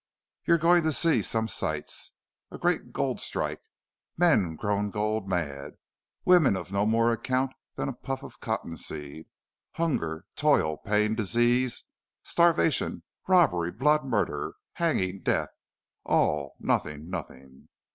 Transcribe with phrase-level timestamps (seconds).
[0.45, 2.13] You're going to see some sights....
[2.49, 3.61] A great gold strike!
[4.17, 5.73] Men grown gold mad!
[6.25, 9.27] Woman of no more account than a puff of cottonseed!...
[9.73, 11.83] Hunger, toil, pain, disease,
[12.23, 15.49] starvation, robbery, blood, murder, hanging, death
[16.03, 17.67] all nothing, nothing!